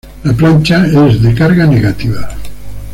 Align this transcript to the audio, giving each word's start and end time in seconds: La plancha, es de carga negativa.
La 0.23 0.33
plancha, 0.33 0.83
es 0.87 1.21
de 1.21 1.35
carga 1.35 1.67
negativa. 1.67 2.27